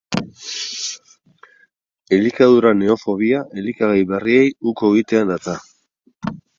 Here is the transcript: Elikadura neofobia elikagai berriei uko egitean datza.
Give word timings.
Elikadura 2.19 2.73
neofobia 2.81 3.45
elikagai 3.61 4.03
berriei 4.15 4.53
uko 4.75 4.93
egitean 4.95 5.35
datza. 5.37 5.61